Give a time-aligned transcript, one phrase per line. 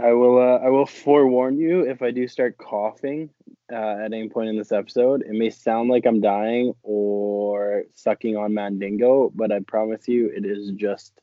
[0.00, 0.38] I will.
[0.38, 3.30] Uh, I will forewarn you if I do start coughing
[3.72, 5.22] uh, at any point in this episode.
[5.22, 10.44] It may sound like I'm dying or sucking on Mandingo, but I promise you, it
[10.46, 11.20] is just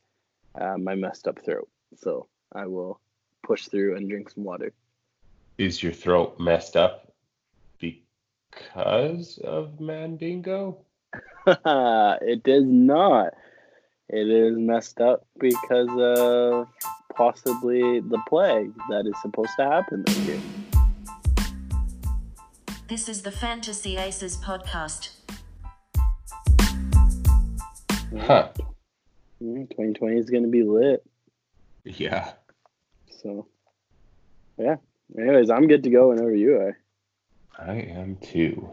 [0.60, 1.68] uh, my messed up throat.
[1.96, 3.00] So I will
[3.44, 4.74] push through and drink some water.
[5.58, 7.14] Is your throat messed up
[7.80, 10.78] because of Mandingo?
[11.48, 13.34] it is not.
[14.10, 16.68] It is messed up because of
[17.18, 20.40] possibly the plague that is supposed to happen this year.
[22.88, 25.10] This is the Fantasy Aces podcast.
[28.20, 28.50] Huh.
[29.40, 31.04] 2020 mm, is going to be lit.
[31.84, 32.34] Yeah.
[33.24, 33.48] So,
[34.58, 34.76] yeah.
[35.18, 36.78] Anyways, I'm good to go whenever you are.
[37.58, 38.70] I am too.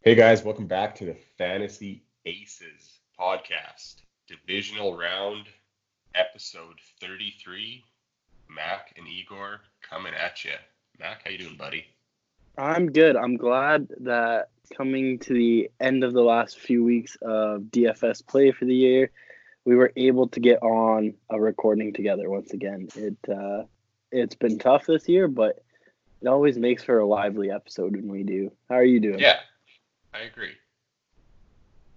[0.00, 5.46] Hey guys, welcome back to the Fantasy Aces podcast, divisional round,
[6.14, 7.84] episode 33.
[8.48, 10.52] Mac and Igor coming at you.
[10.98, 11.84] Mac, how you doing, buddy?
[12.56, 13.16] I'm good.
[13.16, 18.50] I'm glad that coming to the end of the last few weeks of DFS play
[18.50, 19.10] for the year,
[19.64, 22.88] we were able to get on a recording together once again.
[22.96, 23.64] It uh,
[24.10, 25.62] it's been tough this year, but
[26.20, 28.50] it always makes for a lively episode when we do.
[28.68, 29.20] How are you doing?
[29.20, 29.38] Yeah,
[30.12, 30.54] I agree.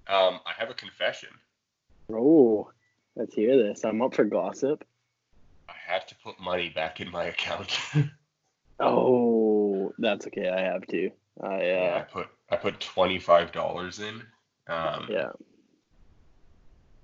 [0.08, 1.30] Um, I have a confession.
[2.12, 2.70] Oh,
[3.16, 3.84] let's hear this.
[3.84, 4.86] I'm up for gossip.
[5.70, 7.78] I have to put money back in my account.
[8.80, 10.50] oh, that's okay.
[10.50, 11.12] I have to.
[11.42, 14.22] I uh, yeah, I put I put twenty five dollars in.
[14.68, 15.30] Um, yeah.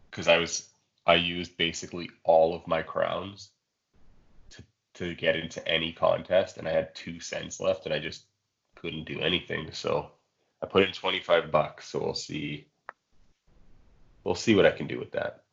[0.10, 0.70] Because I was
[1.06, 3.52] I used basically all of my crowns
[4.52, 4.64] to
[4.96, 8.26] to get into any contest, and I had two cents left, and I just
[8.76, 9.70] couldn't do anything.
[9.72, 10.12] So
[10.62, 12.68] I put in 25 bucks, so we'll see.
[14.24, 15.46] We'll see what I can do with that.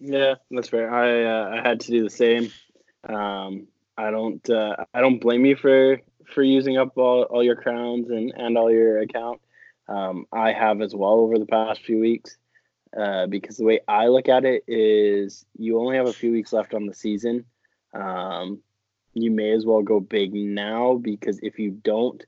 [0.00, 0.92] Yeah, that's fair.
[0.92, 2.50] I uh, I had to do the same.
[3.08, 6.00] Um, I don't uh, I don't blame you for
[6.32, 9.40] for using up all, all your crowns and and all your account.
[9.88, 12.36] Um, I have as well over the past few weeks.
[12.96, 16.52] Uh, because the way I look at it is you only have a few weeks
[16.52, 17.44] left on the season.
[17.94, 18.62] Um,
[19.14, 22.24] you may as well go big now because if you don't,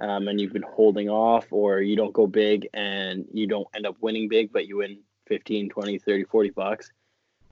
[0.00, 3.86] um, and you've been holding off or you don't go big and you don't end
[3.86, 4.98] up winning big but you win
[5.28, 6.92] 15 20 30 40 bucks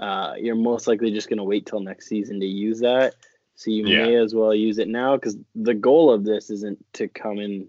[0.01, 3.15] uh, you're most likely just going to wait till next season to use that
[3.55, 4.05] so you yeah.
[4.05, 7.69] may as well use it now because the goal of this isn't to come in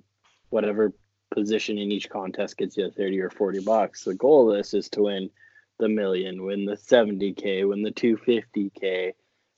[0.50, 0.94] whatever
[1.30, 4.90] position in each contest gets you 30 or 40 bucks the goal of this is
[4.90, 5.30] to win
[5.80, 9.14] the million win the 70k win the 250k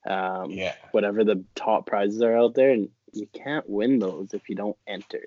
[0.05, 4.49] um, yeah whatever the top prizes are out there and you can't win those if
[4.49, 5.21] you don't enter.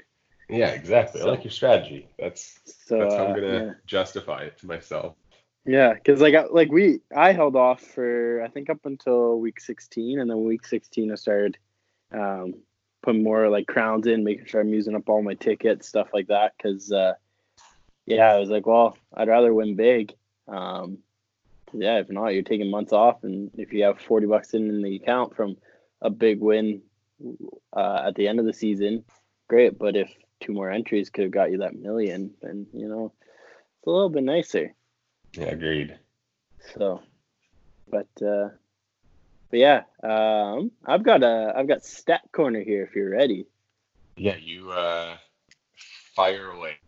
[0.49, 1.21] Yeah, exactly.
[1.21, 2.09] So, I like your strategy.
[2.19, 3.73] That's so, that's how I'm gonna uh, yeah.
[3.87, 5.17] justify it to myself.
[5.67, 10.21] Yeah, because like like we I held off for I think up until week 16,
[10.21, 11.59] and then week 16 I started
[12.13, 12.55] um,
[13.03, 16.29] putting more like crowns in, making sure I'm using up all my tickets, stuff like
[16.29, 16.53] that.
[16.57, 17.15] Because uh,
[18.07, 20.15] yeah, I was like, well, I'd rather win big.
[20.47, 20.99] Um,
[21.73, 24.83] yeah, if not, you're taking months off, and if you have 40 bucks in, in
[24.83, 25.57] the account from
[26.01, 26.83] a big win
[27.77, 29.05] uh, at the end of the season,
[29.49, 29.77] great.
[29.77, 30.09] But if
[30.41, 34.11] two more entries could have got you that million, then you know it's a little
[34.11, 34.76] bit nicer.
[35.37, 35.99] Yeah, agreed.
[36.75, 37.03] So,
[37.91, 38.49] but uh,
[39.51, 43.47] but yeah, um, I've got a I've got stat corner here if you're ready.
[44.17, 45.17] Yeah, you uh,
[46.15, 46.79] fire away.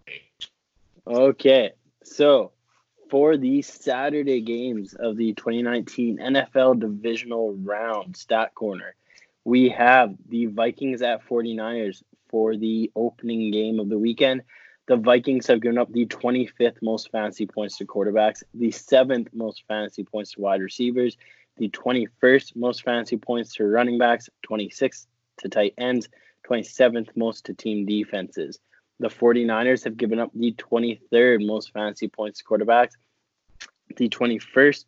[1.06, 1.72] Okay,
[2.02, 2.52] so
[3.10, 8.94] for the Saturday games of the 2019 NFL Divisional Round Stat Corner,
[9.44, 14.42] we have the Vikings at 49ers for the opening game of the weekend.
[14.88, 19.64] The Vikings have given up the 25th most fantasy points to quarterbacks, the seventh most
[19.68, 21.18] fantasy points to wide receivers,
[21.58, 25.06] the 21st most fantasy points to running backs, 26th
[25.40, 26.08] to tight ends,
[26.48, 28.60] 27th most to team defenses.
[28.98, 32.92] The 49ers have given up the 23rd most fantasy points to quarterbacks,
[33.94, 34.86] the 21st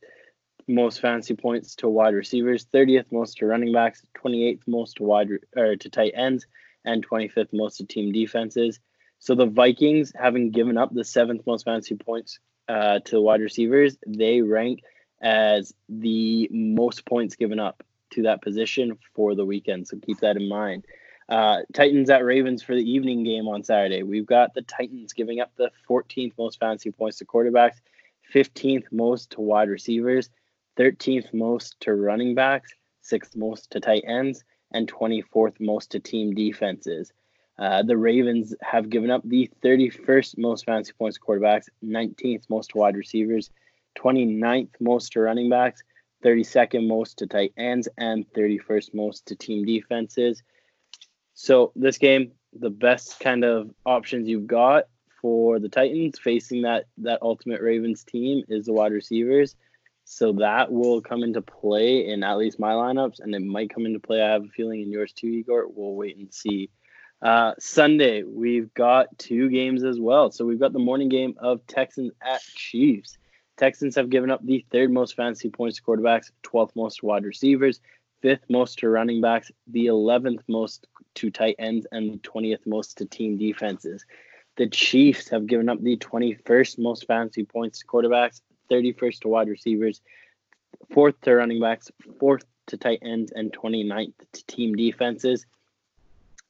[0.66, 5.28] most fantasy points to wide receivers, 30th most to running backs, 28th most to wide
[5.54, 6.46] or to tight ends,
[6.86, 8.80] and 25th most to team defenses.
[9.20, 12.38] So the Vikings, having given up the seventh most fantasy points
[12.68, 14.80] uh, to wide receivers, they rank
[15.20, 17.82] as the most points given up
[18.12, 19.86] to that position for the weekend.
[19.86, 20.86] So keep that in mind.
[21.28, 24.02] Uh, Titans at Ravens for the evening game on Saturday.
[24.02, 27.76] We've got the Titans giving up the 14th most fantasy points to quarterbacks,
[28.34, 30.30] 15th most to wide receivers,
[30.78, 32.72] 13th most to running backs,
[33.04, 37.12] 6th most to tight ends, and 24th most to team defenses.
[37.60, 42.70] Uh, the Ravens have given up the 31st most fantasy points to quarterbacks, 19th most
[42.70, 43.50] to wide receivers,
[43.98, 45.82] 29th most to running backs,
[46.24, 50.42] 32nd most to tight ends, and 31st most to team defenses.
[51.34, 54.84] So this game, the best kind of options you've got
[55.20, 59.54] for the Titans facing that that ultimate Ravens team is the wide receivers.
[60.06, 63.84] So that will come into play in at least my lineups, and it might come
[63.84, 64.22] into play.
[64.22, 65.68] I have a feeling in yours too, Igor.
[65.68, 66.70] We'll wait and see.
[67.22, 70.30] Uh, Sunday, we've got two games as well.
[70.30, 73.18] So we've got the morning game of Texans at Chiefs.
[73.58, 77.80] Texans have given up the third most fantasy points to quarterbacks, 12th most wide receivers,
[78.22, 80.86] fifth most to running backs, the 11th most
[81.16, 84.06] to tight ends, and the 20th most to team defenses.
[84.56, 88.40] The Chiefs have given up the 21st most fantasy points to quarterbacks,
[88.70, 90.00] 31st to wide receivers,
[90.92, 95.44] fourth to running backs, fourth to tight ends, and 29th to team defenses.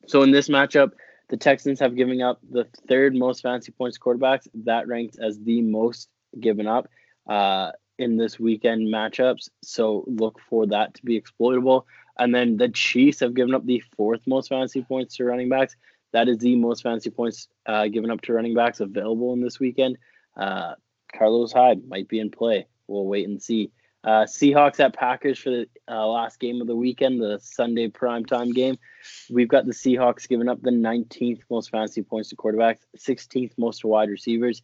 [0.06, 0.92] So in this matchup,
[1.28, 4.48] the Texans have given up the third most fantasy points quarterbacks.
[4.64, 6.08] That ranks as the most
[6.38, 6.88] given up
[7.28, 9.48] uh, in this weekend matchups.
[9.62, 11.86] So look for that to be exploitable.
[12.18, 15.76] And then the Chiefs have given up the fourth most fantasy points to running backs.
[16.12, 19.60] That is the most fantasy points uh, given up to running backs available in this
[19.60, 19.96] weekend.
[20.36, 20.74] Uh,
[21.16, 22.66] Carlos Hyde might be in play.
[22.88, 23.70] We'll wait and see.
[24.02, 28.54] Uh, Seahawks at Packers for the uh, last game of the weekend, the Sunday primetime
[28.54, 28.78] game.
[29.28, 33.80] We've got the Seahawks giving up the 19th most fantasy points to quarterbacks, 16th most
[33.80, 34.62] to wide receivers,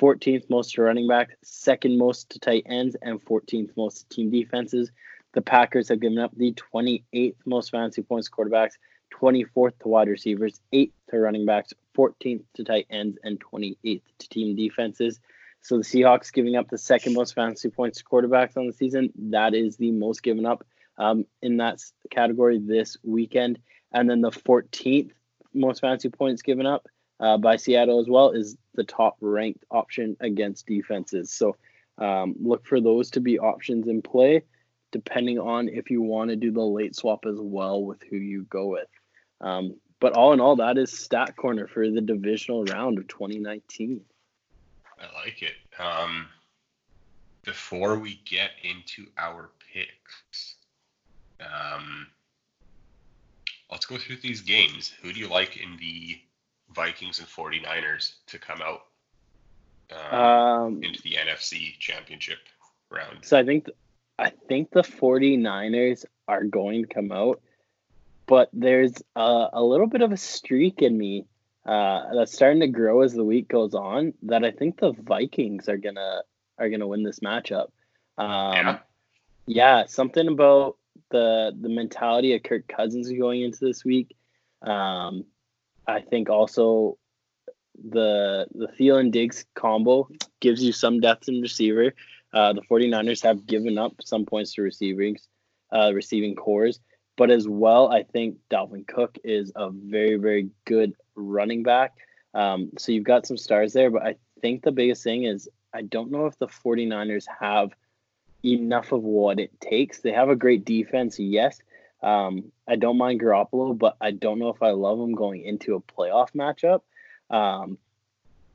[0.00, 4.30] 14th most to running backs, second most to tight ends, and 14th most to team
[4.30, 4.92] defenses.
[5.32, 8.74] The Packers have given up the 28th most fantasy points to quarterbacks,
[9.12, 14.28] 24th to wide receivers, 8th to running backs, 14th to tight ends, and 28th to
[14.28, 15.18] team defenses.
[15.62, 19.12] So the Seahawks giving up the second most fantasy points to quarterbacks on the season.
[19.30, 20.64] That is the most given up
[20.98, 21.80] um, in that
[22.10, 23.58] category this weekend.
[23.92, 25.10] And then the 14th
[25.54, 26.86] most fantasy points given up
[27.18, 31.32] uh, by Seattle as well is the top ranked option against defenses.
[31.32, 31.56] So
[31.98, 34.42] um, look for those to be options in play,
[34.92, 38.44] depending on if you want to do the late swap as well with who you
[38.44, 38.88] go with.
[39.40, 44.02] Um, but all in all, that is Stat Corner for the divisional round of 2019.
[44.98, 45.54] I like it.
[45.78, 46.28] Um,
[47.44, 50.56] before we get into our picks,
[51.40, 52.06] um,
[53.70, 54.92] let's go through these games.
[55.02, 56.18] Who do you like in the
[56.74, 58.82] Vikings and 49ers to come out
[60.12, 62.38] um, um, into the NFC Championship
[62.90, 63.18] round?
[63.22, 63.68] So I think
[64.18, 67.42] I think the 49ers are going to come out,
[68.26, 71.26] but there's a, a little bit of a streak in me
[71.66, 74.14] uh, that's starting to grow as the week goes on.
[74.22, 76.22] That I think the Vikings are gonna
[76.58, 77.68] are gonna win this matchup.
[78.16, 78.78] Um, yeah.
[79.46, 80.76] yeah, something about
[81.10, 84.16] the the mentality of Kirk Cousins going into this week.
[84.62, 85.24] Um,
[85.86, 86.98] I think also
[87.90, 90.08] the the Thielen Diggs combo
[90.40, 91.92] gives you some depth in receiver.
[92.32, 95.16] Uh, the 49ers have given up some points to receiving
[95.72, 96.78] uh, receiving corps,
[97.16, 101.94] but as well, I think Dalvin Cook is a very very good running back.
[102.34, 105.82] Um, so you've got some stars there, but I think the biggest thing is I
[105.82, 107.72] don't know if the 49ers have
[108.44, 110.00] enough of what it takes.
[110.00, 111.60] They have a great defense, yes.
[112.02, 115.74] Um, I don't mind Garoppolo, but I don't know if I love him going into
[115.74, 116.82] a playoff matchup,
[117.34, 117.78] um,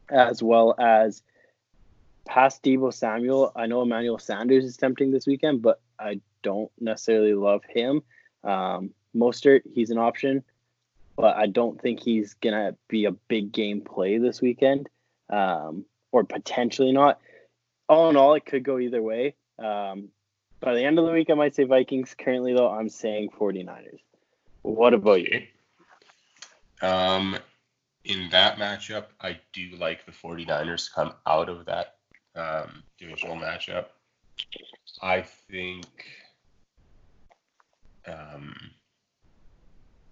[0.09, 1.21] as well as
[2.25, 3.51] past Deebo Samuel.
[3.55, 8.03] I know Emmanuel Sanders is tempting this weekend, but I don't necessarily love him.
[8.43, 10.43] Um, Mostert, he's an option
[11.21, 14.89] but I don't think he's gonna be a big game play this weekend,
[15.29, 17.19] um, or potentially not.
[17.87, 19.35] All in all, it could go either way.
[19.59, 20.09] Um,
[20.59, 22.15] by the end of the week, I might say Vikings.
[22.17, 23.99] Currently, though, I'm saying 49ers.
[24.63, 25.43] What about you?
[26.81, 27.37] Um,
[28.03, 31.97] in that matchup, I do like the 49ers to come out of that
[32.35, 33.85] um, divisional matchup.
[35.01, 35.85] I think
[38.07, 38.55] um,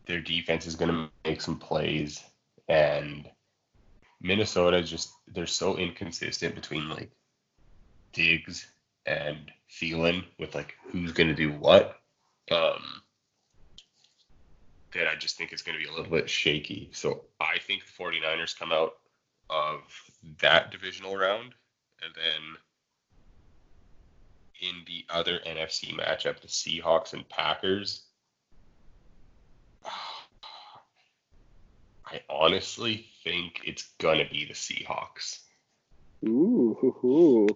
[0.05, 2.23] their defense is going to make some plays,
[2.67, 3.29] and
[4.21, 7.11] Minnesota just they're so inconsistent between like
[8.13, 8.67] Diggs
[9.05, 11.99] and Thielen with like who's going to do what.
[12.51, 13.01] Um,
[14.93, 16.89] that I just think it's going to be a little bit shaky.
[16.93, 18.93] So I think the 49ers come out
[19.49, 19.81] of
[20.41, 21.53] that divisional round,
[22.01, 22.57] and then
[24.61, 28.03] in the other NFC matchup, the Seahawks and Packers.
[32.05, 35.39] I honestly think it's gonna be the Seahawks.
[36.25, 37.47] Ooh,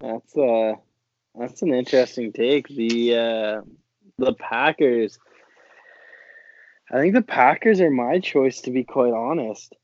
[0.00, 0.74] that's uh
[1.38, 2.68] that's an interesting take.
[2.68, 3.60] The uh,
[4.18, 5.18] the Packers.
[6.90, 9.74] I think the Packers are my choice to be quite honest.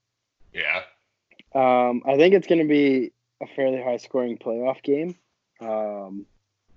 [0.53, 0.83] Yeah.
[1.55, 5.17] Um, I think it's going to be a fairly high scoring playoff game.
[5.63, 6.27] Um,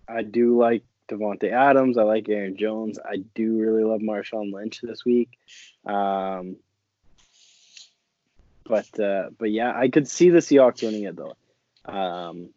[0.08, 1.98] I do like Davante Adams.
[1.98, 3.00] I like Aaron Jones.
[3.04, 5.30] I do really love Marshawn Lynch this week.
[5.86, 6.58] Um,
[8.64, 11.36] but uh, but yeah, I could see the Seahawks winning it though.
[11.86, 12.50] Um,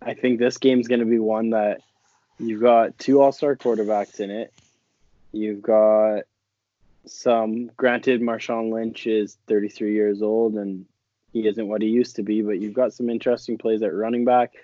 [0.00, 1.82] I think this game's going to be one that
[2.38, 4.52] you've got two All Star quarterbacks in it.
[5.32, 6.22] You've got
[7.06, 7.70] some.
[7.76, 10.86] Granted, Marshawn Lynch is 33 years old and
[11.32, 14.24] he isn't what he used to be, but you've got some interesting plays at running
[14.24, 14.54] back.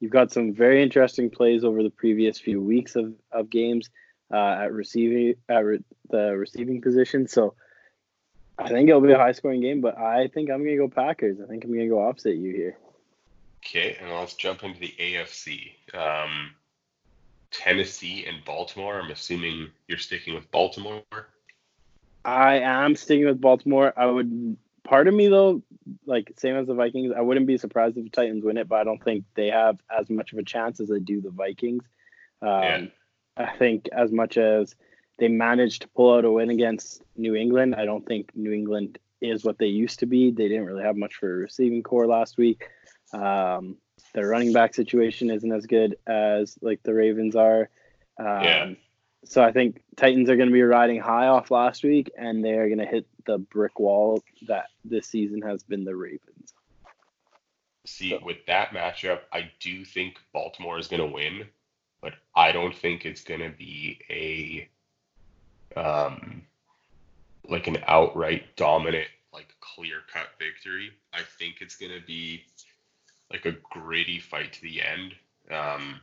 [0.00, 3.90] You've got some very interesting plays over the previous few weeks of, of games
[4.32, 7.26] uh, at receiving at re- the receiving position.
[7.26, 7.54] So
[8.58, 11.38] I think it'll be a high scoring game, but I think I'm gonna go Packers.
[11.42, 12.76] I think I'm gonna go opposite you here.
[13.64, 15.72] Okay, and let's jump into the AFC.
[15.94, 16.52] Um,
[17.50, 19.00] Tennessee and Baltimore.
[19.00, 21.02] I'm assuming you're sticking with Baltimore.
[22.24, 23.92] I am sticking with Baltimore.
[23.96, 24.56] I would
[24.88, 25.62] part of me though,
[26.06, 28.80] like same as the Vikings, I wouldn't be surprised if the Titans win it, but
[28.80, 31.84] I don't think they have as much of a chance as they do the Vikings.
[32.40, 32.86] Um, yeah.
[33.36, 34.74] I think as much as
[35.18, 38.98] they managed to pull out a win against New England, I don't think New England
[39.20, 40.30] is what they used to be.
[40.30, 42.68] They didn't really have much for a receiving corps last week.
[43.12, 43.76] Um,
[44.14, 47.68] their running back situation isn't as good as like the Ravens are.
[48.18, 48.70] Um, yeah.
[49.24, 52.52] So I think Titans are going to be riding high off last week, and they
[52.52, 56.54] are going to hit the brick wall that this season has been the Ravens.
[57.84, 58.20] See, so.
[58.22, 61.46] with that matchup, I do think Baltimore is going to win,
[62.00, 64.68] but I don't think it's going to be a
[65.78, 66.42] um
[67.48, 70.90] like an outright dominant, like clear cut victory.
[71.12, 72.44] I think it's going to be
[73.30, 75.14] like a gritty fight to the end.
[75.50, 76.00] Um,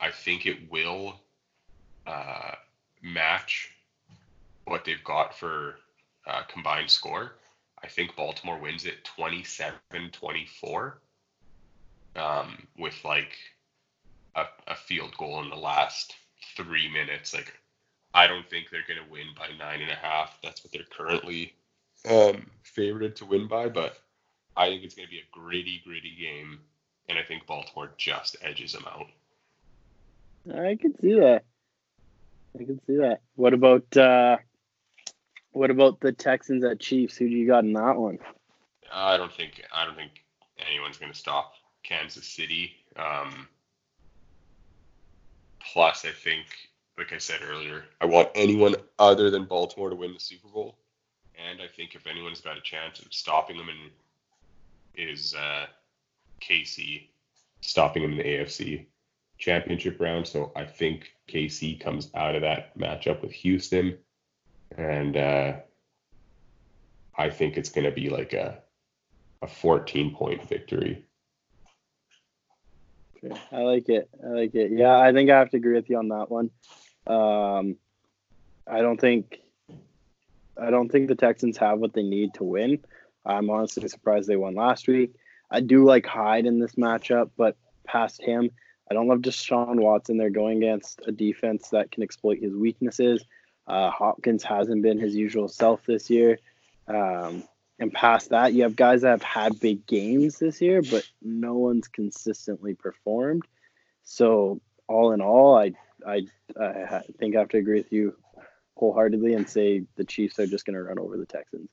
[0.00, 1.20] I think it will
[2.06, 2.52] uh,
[3.02, 3.70] match
[4.64, 5.76] what they've got for
[6.26, 7.32] uh, combined score.
[7.82, 9.78] I think Baltimore wins it 27
[10.12, 10.98] 24
[12.16, 13.36] um, with like
[14.34, 16.14] a, a field goal in the last
[16.56, 17.34] three minutes.
[17.34, 17.52] Like,
[18.14, 20.38] I don't think they're going to win by nine and a half.
[20.42, 21.54] That's what they're currently
[22.08, 23.68] um, favored to win by.
[23.68, 23.98] But
[24.56, 26.60] I think it's going to be a gritty, gritty game.
[27.08, 29.06] And I think Baltimore just edges them out.
[30.56, 31.44] I can see that.
[32.54, 33.20] I can see that.
[33.34, 34.36] What about uh,
[35.52, 37.16] what about the Texans at Chiefs?
[37.16, 38.18] Who do you got in that one?
[38.92, 40.24] I don't think I don't think
[40.68, 42.72] anyone's going to stop Kansas City.
[42.96, 43.48] Um,
[45.60, 46.46] plus, I think,
[46.96, 50.78] like I said earlier, I want anyone other than Baltimore to win the Super Bowl.
[51.50, 53.68] And I think if anyone's got a chance of stopping them,
[54.96, 55.66] is uh,
[56.40, 57.08] KC
[57.60, 58.86] stopping them in the AFC
[59.38, 60.26] championship round.
[60.26, 63.98] So I think KC comes out of that matchup with Houston,
[64.76, 65.52] and uh,
[67.16, 68.58] I think it's going to be like a
[69.42, 71.04] a 14 point victory.
[73.52, 74.08] I like it.
[74.22, 74.72] I like it.
[74.72, 76.50] Yeah, I think I have to agree with you on that one.
[77.06, 77.76] Um,
[78.66, 79.40] I don't think
[80.60, 82.80] I don't think the Texans have what they need to win.
[83.24, 85.14] I'm honestly surprised they won last week.
[85.50, 88.50] I do like Hyde in this matchup, but past him,
[88.90, 90.16] I don't love Deshaun Watson.
[90.16, 93.24] They're going against a defense that can exploit his weaknesses.
[93.66, 96.38] Uh, Hopkins hasn't been his usual self this year.
[96.86, 97.44] Um,
[97.78, 101.54] and past that, you have guys that have had big games this year, but no
[101.54, 103.44] one's consistently performed.
[104.04, 105.72] So, all in all, I,
[106.06, 106.26] I,
[106.60, 108.14] I think I have to agree with you
[108.76, 111.70] wholeheartedly and say the Chiefs are just going to run over the Texans.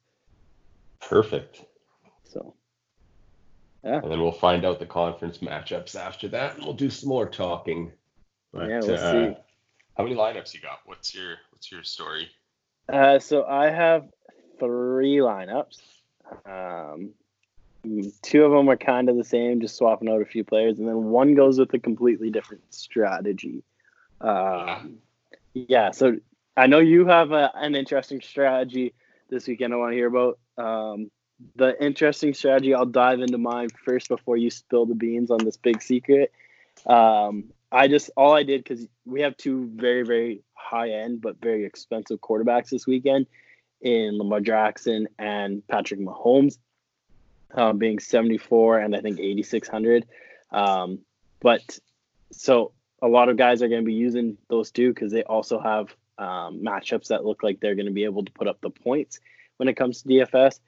[1.01, 1.65] Perfect.
[2.23, 2.53] So,
[3.83, 3.99] yeah.
[4.01, 7.27] And then we'll find out the conference matchups after that, and we'll do some more
[7.27, 7.91] talking.
[8.53, 9.37] But, yeah, we'll uh, see.
[9.97, 10.79] How many lineups you got?
[10.85, 12.29] What's your What's your story?
[12.89, 14.09] Uh, so I have
[14.59, 15.79] three lineups.
[16.45, 17.11] Um,
[18.21, 20.87] two of them are kind of the same, just swapping out a few players, and
[20.87, 23.63] then one goes with a completely different strategy.
[24.19, 24.97] Um,
[25.53, 25.65] yeah.
[25.67, 25.91] yeah.
[25.91, 26.17] So
[26.57, 28.93] I know you have a, an interesting strategy
[29.29, 29.73] this weekend.
[29.73, 30.39] I want to hear about.
[30.57, 31.11] Um,
[31.55, 32.73] the interesting strategy.
[32.73, 36.31] I'll dive into mine first before you spill the beans on this big secret.
[36.85, 41.41] Um, I just all I did because we have two very very high end but
[41.41, 43.27] very expensive quarterbacks this weekend
[43.81, 46.57] in Lamar Jackson and Patrick Mahomes,
[47.53, 50.05] um, being 74 and I think 8600.
[50.51, 50.99] Um,
[51.39, 51.79] but
[52.31, 55.59] so a lot of guys are going to be using those two because they also
[55.59, 58.69] have um, matchups that look like they're going to be able to put up the
[58.69, 59.19] points
[59.57, 60.59] when it comes to DFS.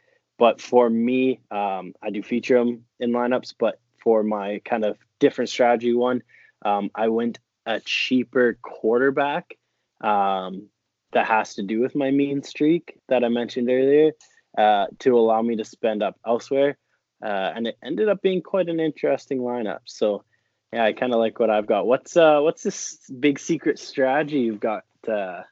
[0.44, 3.54] But for me, um, I do feature them in lineups.
[3.58, 6.22] But for my kind of different strategy one,
[6.66, 9.58] um, I went a cheaper quarterback
[10.02, 10.68] um,
[11.14, 14.12] that has to do with my mean streak that I mentioned earlier
[14.58, 16.78] uh, to allow me to spend up elsewhere.
[17.24, 19.80] Uh, and it ended up being quite an interesting lineup.
[19.86, 20.26] So
[20.74, 21.88] Yeah, I kind of like what I've got.
[21.88, 24.84] What's uh, what's this big secret strategy you've got?
[25.08, 25.44] Uh,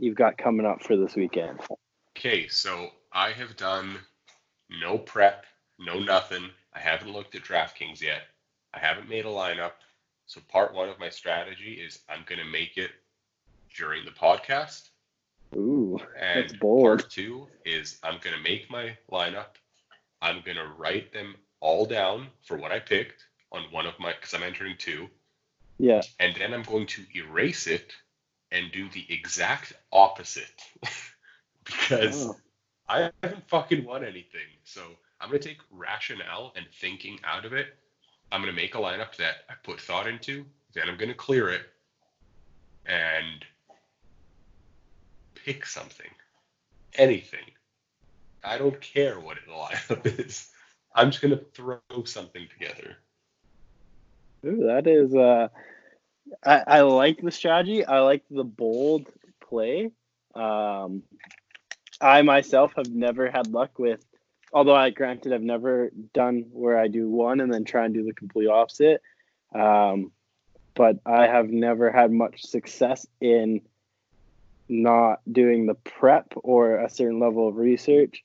[0.00, 1.60] you've got coming up for this weekend.
[2.18, 3.98] Okay, so I have done
[4.70, 5.44] no prep,
[5.78, 6.50] no nothing.
[6.74, 8.22] I haven't looked at DraftKings yet.
[8.74, 9.72] I haven't made a lineup.
[10.26, 12.90] So part one of my strategy is I'm going to make it
[13.76, 14.88] during the podcast.
[15.54, 16.82] Ooh, And that's bold.
[17.00, 19.56] part two is I'm going to make my lineup.
[20.20, 24.12] I'm going to write them all down for what I picked on one of my,
[24.12, 25.08] because I'm entering two.
[25.78, 26.02] Yeah.
[26.18, 27.92] And then I'm going to erase it
[28.50, 30.50] and do the exact opposite.
[31.64, 32.36] because Oh,
[32.88, 34.48] I haven't fucking won anything.
[34.64, 34.82] So
[35.20, 37.68] I'm going to take rationale and thinking out of it.
[38.32, 40.44] I'm going to make a lineup that I put thought into.
[40.74, 41.62] Then I'm going to clear it
[42.86, 43.44] and
[45.34, 46.10] pick something.
[46.94, 47.50] Anything.
[48.44, 50.50] I don't care what the lineup is.
[50.94, 52.96] I'm just going to throw something together.
[54.44, 55.48] Ooh, that is uh,
[56.44, 57.84] I I like the strategy.
[57.84, 59.06] I like the bold
[59.40, 59.90] play.
[60.34, 61.02] Um,
[62.00, 64.04] I myself have never had luck with,
[64.52, 68.04] although I granted I've never done where I do one and then try and do
[68.04, 69.02] the complete opposite.
[69.54, 70.12] Um,
[70.74, 73.62] but I have never had much success in
[74.68, 78.24] not doing the prep or a certain level of research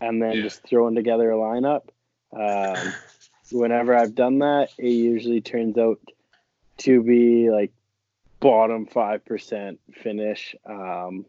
[0.00, 0.42] and then Yeah.
[0.42, 1.88] just throwing together a lineup.
[2.32, 2.92] Um,
[3.50, 6.00] whenever I've done that, it usually turns out
[6.78, 7.72] to be like
[8.40, 10.54] bottom five percent finish.
[10.66, 11.24] Um,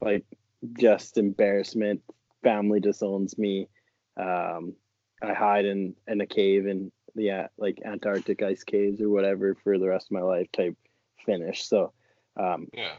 [0.00, 0.24] like
[0.72, 2.02] just embarrassment.
[2.42, 3.68] Family disowns me.
[4.16, 4.74] Um,
[5.22, 9.54] I hide in in a cave in the uh, like Antarctic ice caves or whatever
[9.54, 10.76] for the rest of my life type
[11.24, 11.66] finish.
[11.66, 11.92] So
[12.36, 12.96] um, Yeah.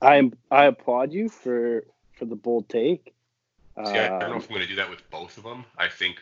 [0.00, 3.14] I am I applaud you for for the bold take.
[3.84, 5.44] See, I, I don't know Um, if I'm going to do that with both of
[5.44, 5.64] them.
[5.76, 6.16] I think,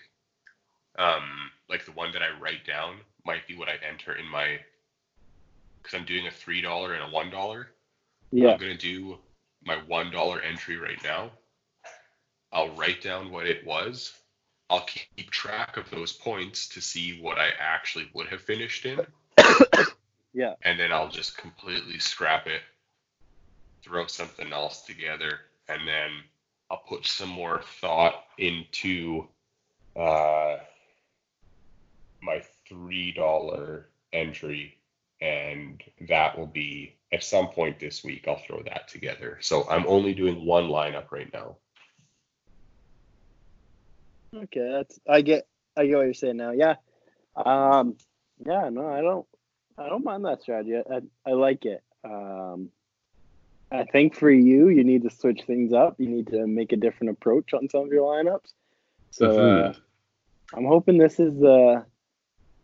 [0.99, 4.59] um, like the one that I write down might be what I enter in my,
[5.83, 7.69] because I'm doing a three dollar and a one dollar.
[8.31, 9.19] yeah, I'm going to do
[9.67, 11.31] my one dollar entry right now.
[12.53, 14.15] I'll write down what it was.
[14.71, 19.01] I'll keep track of those points to see what I actually would have finished in.
[20.37, 20.53] Yeah.
[20.61, 22.61] And then I'll just completely scrap it,
[23.83, 26.11] throw something else together, and then
[26.71, 29.29] I'll put some more thought into
[29.99, 30.59] uh,
[32.21, 34.77] my three dollar entry,
[35.23, 38.27] and that will be at some point this week.
[38.27, 39.39] I'll throw that together.
[39.41, 41.57] So I'm only doing one lineup right now.
[44.35, 46.51] Okay, that's I get I get what you're saying now.
[46.51, 46.77] Yeah.
[47.37, 47.97] Um
[48.45, 49.27] yeah, no, I don't
[49.79, 50.77] I don't mind that strategy.
[50.77, 51.83] I, I, I like it.
[52.05, 52.71] Um
[53.71, 55.97] I think for you, you need to switch things up.
[55.99, 58.53] You need to make a different approach on some of your lineups.
[59.11, 59.73] So uh,
[60.55, 61.85] I'm hoping this is the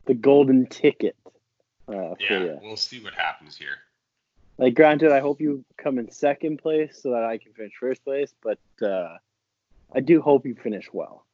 [0.07, 1.17] the golden ticket
[1.89, 2.59] uh, for Yeah, you.
[2.63, 3.79] we'll see what happens here.
[4.63, 8.05] Like, granted, I hope you come in second place so that I can finish first
[8.05, 9.17] place, but uh,
[9.93, 11.27] I do hope you finish well.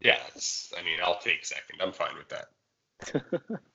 [0.00, 1.80] Yeah, it's, I mean, I'll take second.
[1.82, 3.60] I'm fine with that.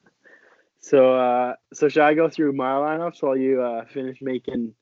[0.83, 4.73] So, uh, so should I go through my lineups while you uh, finish making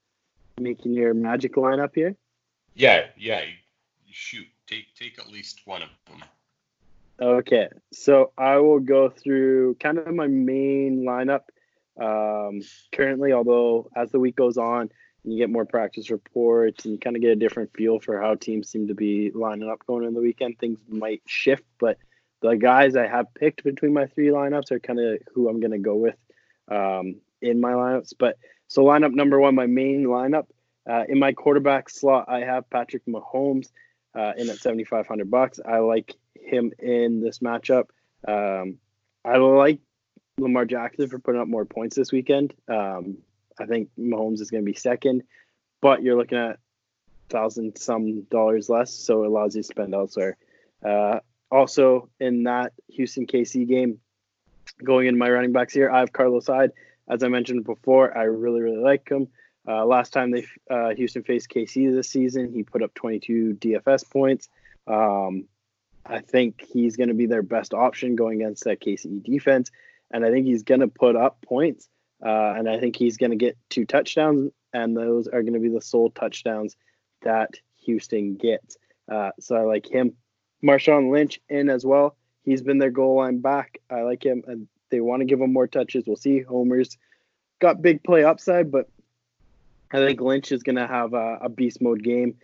[0.60, 2.16] making your magic lineup here?
[2.74, 3.42] Yeah, yeah.
[3.42, 3.54] You,
[4.08, 4.48] you shoot.
[4.66, 6.24] Take take at least one of them.
[7.22, 11.44] Okay, so I will go through kind of my main lineup
[12.00, 13.34] um, currently.
[13.34, 14.90] Although as the week goes on,
[15.24, 18.36] you get more practice reports and you kind of get a different feel for how
[18.36, 20.58] teams seem to be lining up going in the weekend.
[20.58, 21.98] Things might shift, but
[22.42, 25.72] the guys I have picked between my three lineups are kind of who I'm going
[25.72, 26.16] to go with
[26.70, 28.14] um, in my lineups.
[28.18, 30.48] But so lineup number one, my main lineup
[30.90, 33.68] uh, in my quarterback slot, I have Patrick Mahomes
[34.16, 35.60] uh, in at 7,500 bucks.
[35.64, 37.86] I like him in this matchup.
[38.28, 38.78] Um,
[39.24, 39.80] I like
[40.42, 42.54] Lamar Jackson for putting up more points this weekend.
[42.68, 43.18] Um,
[43.60, 45.24] I think Mahomes is going to be second,
[45.82, 46.60] but you're looking at
[47.30, 50.38] thousand some dollars less, so it allows you to spend elsewhere.
[50.84, 54.00] Uh, also, in that Houston KC game,
[54.84, 56.72] going in my running backs here, I have Carlos Hyde.
[57.10, 59.28] As I mentioned before, I really really like him.
[59.68, 64.10] Uh, last time they uh, Houston faced KC this season, he put up 22 DFS
[64.10, 64.50] points.
[64.88, 65.46] Um,
[66.06, 69.72] I think he's going to be their best option going against that KC defense,
[70.14, 71.88] and I think he's going to put up points.
[72.24, 75.60] Uh, and I think he's going to get two touchdowns, and those are going to
[75.60, 76.76] be the sole touchdowns
[77.24, 78.78] that Houston gets.
[79.12, 80.14] Uh, so I like him.
[80.64, 82.16] Marshawn Lynch in as well.
[82.44, 83.80] He's been their goal line back.
[83.90, 86.06] I like him, and they want to give him more touches.
[86.06, 86.42] We'll see.
[86.42, 86.98] Homer's
[87.60, 88.90] got big play upside, but
[89.92, 92.36] I think Lynch is going to have a, a beast mode game.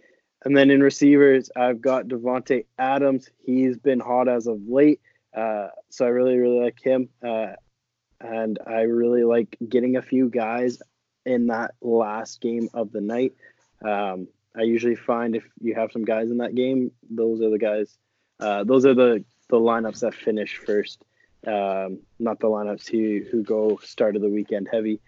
[0.44, 3.30] And then in receivers, I've got Davante Adams.
[3.44, 5.02] He's been hot as of late,
[5.38, 7.10] uh, so I really really like him.
[7.26, 7.54] Uh,
[8.20, 10.82] and I really like getting a few guys
[11.26, 13.34] in that last game of the night.
[13.84, 17.60] Um, I usually find if you have some guys in that game, those are the
[17.60, 17.96] guys.
[18.40, 21.04] Uh, those are the the lineups that finish first,
[21.46, 25.00] um, not the lineups who who go start of the weekend heavy.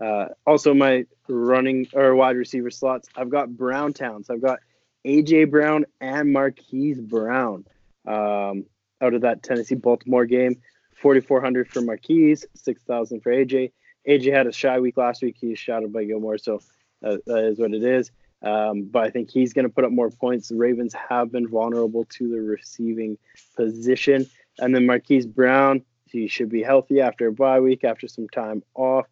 [0.00, 4.28] Uh, also, my running or wide receiver slots, I've got Brown Towns.
[4.30, 4.60] I've got
[5.06, 7.64] AJ Brown and Marquise Brown
[8.06, 8.66] um,
[9.00, 10.60] out of that Tennessee Baltimore game.
[11.00, 13.72] 4,400 for Marquise, 6,000 for AJ.
[14.08, 15.36] AJ had a shy week last week.
[15.40, 16.60] He's shouted by Gilmore, so
[17.02, 18.10] that, that is what it is.
[18.42, 20.48] Um, but I think he's going to put up more points.
[20.48, 23.18] The Ravens have been vulnerable to the receiving
[23.56, 24.26] position.
[24.58, 28.62] And then Marquise Brown, he should be healthy after a bye week, after some time
[28.74, 29.06] off.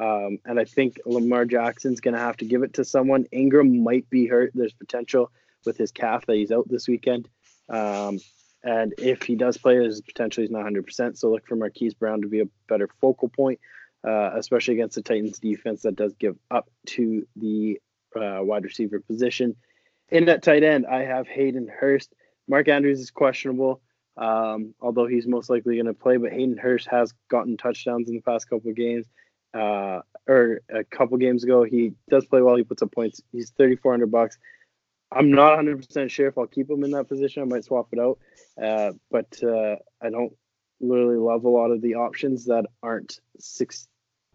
[0.00, 3.26] Um, and I think Lamar Jackson's going to have to give it to someone.
[3.30, 4.52] Ingram might be hurt.
[4.54, 5.30] There's potential
[5.64, 7.28] with his calf that he's out this weekend.
[7.68, 8.18] Um,
[8.64, 11.16] and if he does play, there's potentially he's not 100%.
[11.16, 13.58] So look for Marquise Brown to be a better focal point,
[14.06, 17.80] uh, especially against the Titans defense that does give up to the
[18.14, 19.56] uh, wide receiver position.
[20.10, 22.12] In that tight end, I have Hayden Hurst.
[22.48, 23.80] Mark Andrews is questionable,
[24.16, 26.18] um, although he's most likely going to play.
[26.18, 29.06] But Hayden Hurst has gotten touchdowns in the past couple of games,
[29.54, 31.64] uh, or a couple games ago.
[31.64, 32.56] He does play well.
[32.56, 33.22] He puts up points.
[33.32, 34.38] He's thirty four hundred bucks.
[35.14, 37.42] I'm not 100% sure if I'll keep him in that position.
[37.42, 38.18] I might swap it out,
[38.62, 40.32] uh, but uh, I don't
[40.80, 43.86] really love a lot of the options that aren't six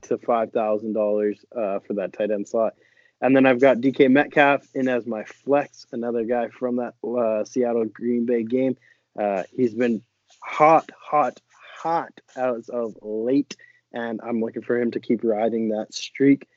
[0.04, 2.74] to five thousand uh, dollars for that tight end slot.
[3.22, 7.44] And then I've got DK Metcalf in as my flex, another guy from that uh,
[7.46, 8.78] Seattle Green Bay game.
[9.20, 10.04] Uh, he's been
[10.42, 11.42] hot, hot,
[11.80, 13.56] hot as of late,
[13.92, 16.48] and I'm looking for him to keep riding that streak.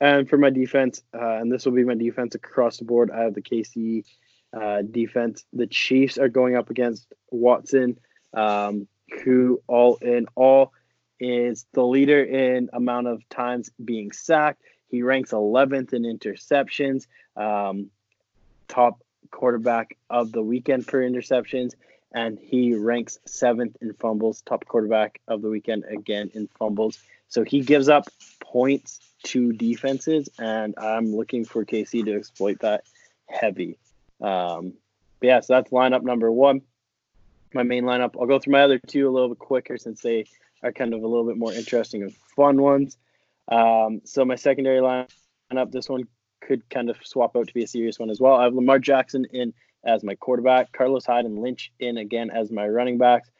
[0.00, 3.22] And for my defense, uh, and this will be my defense across the board, I
[3.22, 4.04] have the KC
[4.52, 5.44] uh, defense.
[5.52, 7.98] The Chiefs are going up against Watson,
[8.32, 8.86] um,
[9.24, 10.72] who all in all
[11.18, 14.62] is the leader in amount of times being sacked.
[14.88, 17.06] He ranks 11th in interceptions,
[17.36, 17.90] um,
[18.68, 21.74] top quarterback of the weekend for interceptions,
[22.12, 26.98] and he ranks seventh in fumbles, top quarterback of the weekend again in fumbles.
[27.28, 28.04] So he gives up
[28.52, 32.84] points to defenses, and I'm looking for KC to exploit that
[33.26, 33.78] heavy.
[34.20, 34.74] Um,
[35.20, 36.62] but yeah, so that's lineup number one.
[37.52, 38.14] My main lineup.
[38.18, 40.26] I'll go through my other two a little bit quicker since they
[40.62, 42.96] are kind of a little bit more interesting and fun ones.
[43.48, 46.04] Um, so my secondary lineup, this one
[46.40, 48.34] could kind of swap out to be a serious one as well.
[48.34, 49.52] I have Lamar Jackson in
[49.84, 53.30] as my quarterback, Carlos Hyde and Lynch in again as my running backs,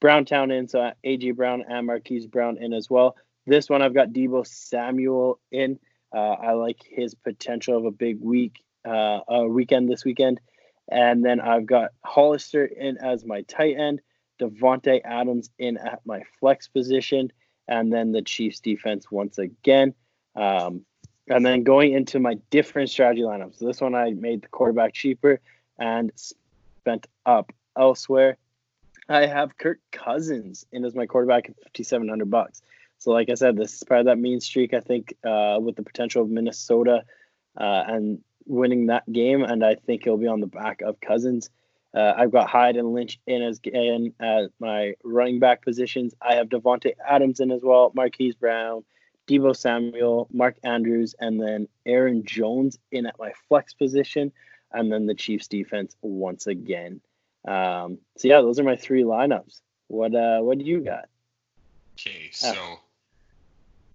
[0.00, 3.16] Browntown in, so AJ Brown and Marquise Brown in as well.
[3.46, 5.78] This one I've got Deebo Samuel in.
[6.12, 10.40] Uh, I like his potential of a big week, uh, a weekend this weekend.
[10.88, 14.00] And then I've got Hollister in as my tight end,
[14.40, 17.32] Davante Adams in at my flex position,
[17.68, 19.94] and then the Chiefs defense once again.
[20.34, 20.84] Um,
[21.28, 23.58] and then going into my different strategy lineups.
[23.58, 25.40] This one I made the quarterback cheaper
[25.78, 28.36] and spent up elsewhere.
[29.08, 32.62] I have Kirk Cousins in as my quarterback at 5700 bucks.
[33.06, 34.74] So like I said, this is part of that mean streak.
[34.74, 37.04] I think uh, with the potential of Minnesota
[37.56, 41.48] uh, and winning that game, and I think it'll be on the back of Cousins.
[41.94, 46.16] Uh, I've got Hyde and Lynch in as in as my running back positions.
[46.20, 48.82] I have Davante Adams in as well, Marquise Brown,
[49.28, 54.32] Deebo Samuel, Mark Andrews, and then Aaron Jones in at my flex position,
[54.72, 57.00] and then the Chiefs defense once again.
[57.46, 59.60] Um, so yeah, those are my three lineups.
[59.86, 61.08] What uh, what do you got?
[61.94, 62.76] Okay, so uh,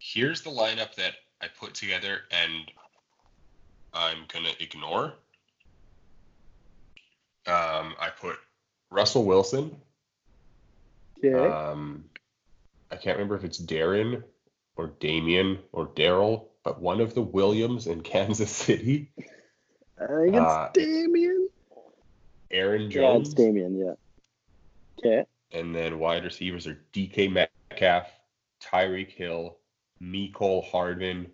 [0.02, 2.72] here's the lineup that I put together, and
[3.94, 5.14] I'm gonna ignore
[7.48, 8.38] um, I put
[8.92, 9.76] Russell Wilson.
[11.24, 11.34] Okay.
[11.34, 12.06] Um,
[12.92, 14.24] I can't remember if it's Darren
[14.76, 19.12] or Damien or Daryl, but one of the Williams in Kansas City.
[20.00, 21.50] I think it's uh, Damien.
[22.52, 23.30] Aaron Jones.
[23.30, 23.80] Yeah, it's Damien.
[23.80, 23.94] Yeah.
[25.00, 25.26] Okay.
[25.52, 28.08] And then wide receivers are DK Metcalf,
[28.62, 29.58] Tyreek Hill,
[30.02, 31.28] Mecole Hardman.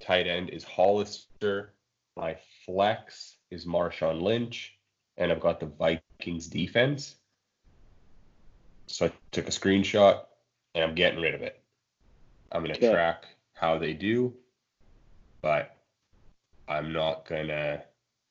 [0.00, 1.74] Tight end is Hollister.
[2.16, 4.78] My flex is Marshawn Lynch
[5.16, 7.16] and I've got the Vikings defense.
[8.86, 10.24] So I took a screenshot
[10.74, 11.60] and I'm getting rid of it.
[12.52, 12.92] I'm going to okay.
[12.92, 14.34] track how they do,
[15.42, 15.76] but
[16.66, 17.82] I'm not going to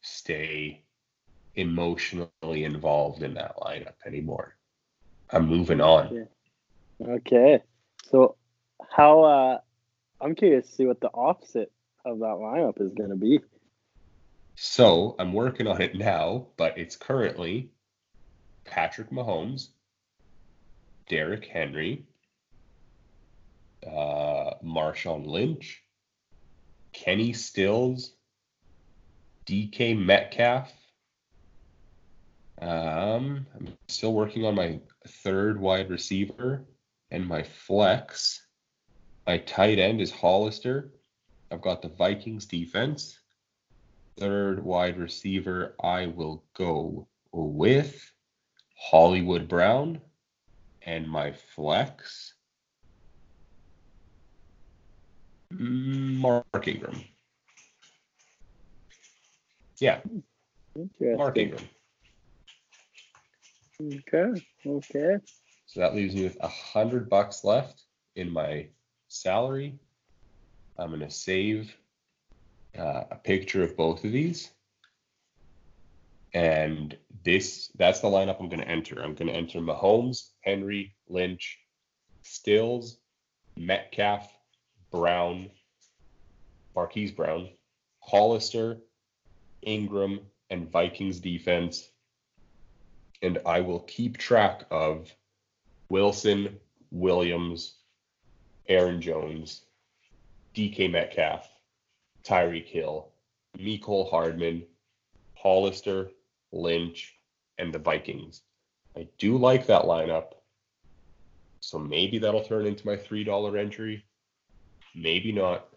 [0.02, 0.84] stay
[1.56, 4.56] emotionally involved in that lineup anymore.
[5.32, 6.28] I'm moving on.
[7.02, 7.12] Okay.
[7.12, 7.64] okay.
[8.10, 8.36] So
[8.90, 9.60] how uh
[10.22, 11.72] I'm curious to see what the opposite
[12.06, 13.40] of that lineup is going to be.
[14.56, 17.72] So I'm working on it now, but it's currently
[18.66, 19.70] Patrick Mahomes,
[21.08, 22.06] Derrick Henry,
[23.88, 25.82] uh, Marshawn Lynch,
[26.92, 28.14] Kenny Stills,
[29.46, 30.72] DK Metcalf.
[32.62, 36.66] Um, I'm still working on my third wide receiver
[37.12, 38.46] and my flex.
[39.30, 40.92] My tight end is Hollister.
[41.52, 43.20] I've got the Vikings defense.
[44.18, 48.12] Third wide receiver, I will go with
[48.76, 50.02] Hollywood Brown.
[50.82, 52.34] And my flex,
[55.52, 57.00] Mark Ingram.
[59.78, 60.00] Yeah,
[61.00, 61.70] Mark Ingram.
[63.80, 64.42] Okay.
[64.66, 65.18] Okay.
[65.68, 67.84] So that leaves me with a hundred bucks left
[68.16, 68.70] in my
[69.10, 69.78] salary.
[70.78, 71.76] I'm gonna save
[72.78, 74.52] uh, a picture of both of these,
[76.34, 76.96] and
[77.26, 79.02] this that's the lineup I'm gonna enter.
[79.02, 81.60] I'm gonna enter Mahomes, Henry, Lynch,
[82.24, 83.00] Stills,
[83.58, 84.32] Metcalf,
[84.92, 85.50] Brown,
[86.76, 87.50] Marquise Brown,
[88.00, 88.78] Hollister,
[89.64, 91.90] Ingram, and Vikings defense.
[93.22, 95.14] And I will keep track of
[95.90, 96.58] Wilson,
[96.92, 97.79] Williams,
[98.70, 99.64] Aaron Jones,
[100.56, 101.50] DK Metcalf,
[102.24, 103.10] Tyreek Hill,
[103.58, 104.64] Mecole Hardman,
[105.34, 106.12] Hollister,
[106.52, 107.16] Lynch,
[107.58, 108.44] and the Vikings.
[108.96, 110.34] I do like that lineup.
[111.62, 114.06] So maybe that'll turn into my $3 entry.
[114.96, 115.68] Maybe not.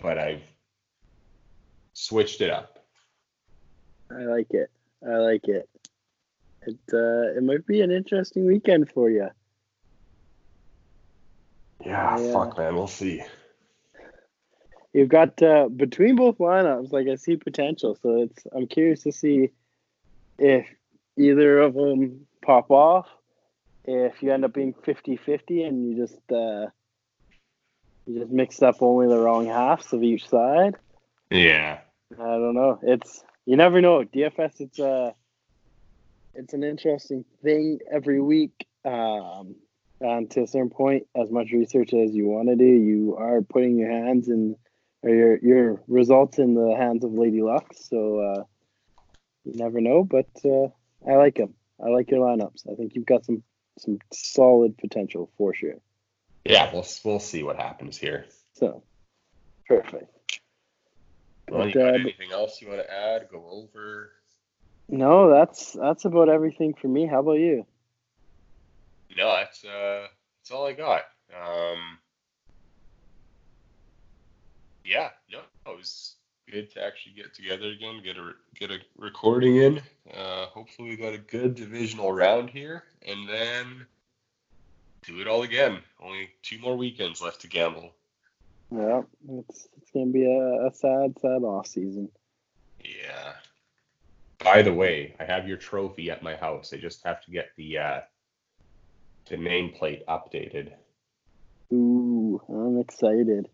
[0.00, 0.42] But I've
[1.92, 2.84] switched it up.
[4.10, 4.70] I like it.
[5.06, 5.68] I like it.
[6.66, 9.28] It uh, it might be an interesting weekend for you.
[11.84, 12.32] Yeah, Yeah.
[12.32, 12.74] fuck, man.
[12.74, 13.22] We'll see.
[14.92, 17.96] You've got uh, between both lineups, like I see potential.
[18.02, 19.50] So it's I'm curious to see
[20.38, 20.66] if
[21.16, 23.08] either of them pop off.
[23.84, 26.66] If you end up being 50-50 and you just uh,
[28.06, 30.76] you just mixed up only the wrong halves of each side.
[31.30, 31.78] Yeah.
[32.12, 32.78] I don't know.
[32.82, 34.04] It's you never know.
[34.04, 35.14] DFS it's a
[36.34, 38.66] it's an interesting thing every week.
[38.84, 39.56] Um,
[40.02, 43.40] and to a certain point, as much research as you want to do, you are
[43.40, 44.56] putting your hands in
[45.02, 47.72] or your your results in the hands of Lady Luck.
[47.74, 48.44] So uh,
[49.44, 50.04] you never know.
[50.04, 50.68] But uh,
[51.08, 51.54] I like them.
[51.82, 52.70] I like your lineups.
[52.70, 53.42] I think you've got some
[53.78, 55.76] some solid potential for sure.
[56.44, 58.26] Yeah, we'll we'll see what happens here.
[58.54, 58.82] So
[59.68, 60.40] perfect.
[61.48, 63.28] Well, But, uh, anything else you want to add?
[63.30, 64.10] Go over?
[64.88, 67.06] No, that's that's about everything for me.
[67.06, 67.66] How about you?
[69.16, 70.06] No, that's uh,
[70.40, 71.02] that's all I got.
[71.34, 71.98] Um,
[74.84, 76.16] yeah, no, it was
[76.50, 79.82] good to actually get together again, get a get a recording in.
[80.12, 83.86] Uh, hopefully, we got a good divisional round here, and then
[85.06, 85.78] do it all again.
[86.00, 87.94] Only two more weekends left to gamble.
[88.70, 89.02] Yeah,
[89.40, 92.10] it's it's gonna be a, a sad, sad off season.
[92.84, 93.32] Yeah.
[94.42, 96.72] By the way, I have your trophy at my house.
[96.72, 98.00] I just have to get the uh,
[99.28, 100.72] the nameplate updated.
[101.72, 103.48] Ooh, I'm excited.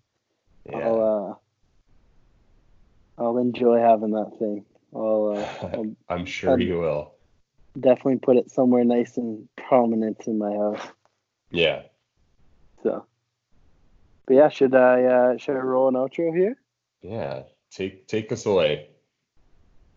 [0.69, 0.79] Yeah.
[0.79, 1.39] I'll
[3.19, 4.65] uh, I'll enjoy having that thing.
[4.95, 7.15] I'll, uh, I'll I'm sure um, you will.
[7.79, 10.87] definitely put it somewhere nice and prominent in my house.
[11.51, 11.83] Yeah.
[12.83, 13.07] So,
[14.27, 16.57] but yeah, should I uh, should I roll an outro here?
[17.03, 17.43] Yeah.
[17.71, 18.91] Take take us away.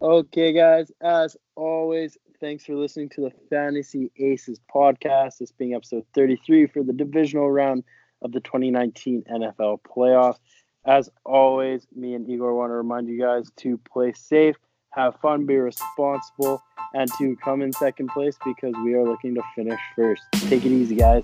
[0.02, 0.92] Okay, guys.
[1.02, 5.38] As always, thanks for listening to the Fantasy Aces podcast.
[5.38, 7.84] This being episode 33 for the divisional round
[8.24, 10.40] of the 2019 NFL playoffs.
[10.84, 14.56] As always, me and Igor want to remind you guys to play safe,
[14.90, 16.64] have fun, be responsible,
[16.96, 20.24] and to come in second place because we are looking to finish first.
[20.34, 21.24] Take it easy, guys.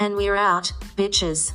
[0.00, 1.52] And we're out, bitches.